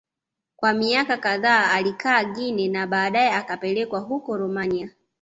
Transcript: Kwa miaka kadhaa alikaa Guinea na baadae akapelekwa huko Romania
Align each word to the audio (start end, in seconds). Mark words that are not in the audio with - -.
Kwa 0.55 0.73
miaka 0.73 1.17
kadhaa 1.17 1.71
alikaa 1.71 2.23
Guinea 2.23 2.67
na 2.71 2.87
baadae 2.87 3.31
akapelekwa 3.31 3.99
huko 3.99 4.37
Romania 4.37 4.89